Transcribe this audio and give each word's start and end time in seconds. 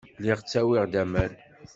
Lliɣ 0.19 0.39
ttawiɣ-d 0.41 0.93
aman. 1.03 1.33